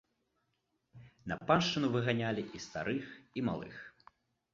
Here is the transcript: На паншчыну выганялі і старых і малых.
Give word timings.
На 1.31 1.35
паншчыну 1.51 1.87
выганялі 1.97 2.43
і 2.61 2.63
старых 2.65 3.05
і 3.41 3.45
малых. 3.51 3.75